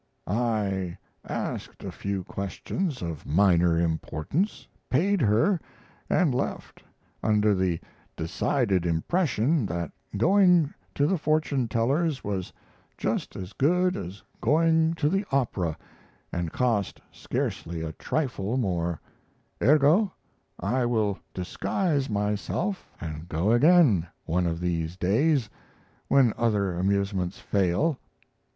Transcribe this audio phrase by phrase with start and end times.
[0.25, 0.97] I
[1.29, 5.59] asked a few questions of minor importance paid her
[6.09, 6.81] and left
[7.21, 7.79] under the
[8.15, 12.51] decided impression that going to the fortune teller's was
[12.97, 15.77] just as good as going to the opera,
[16.31, 18.99] and cost scarcely a trifle more
[19.61, 20.11] ergo,
[20.59, 25.47] I will disguise myself and go again, one of these days,
[26.07, 27.99] when other amusements fail.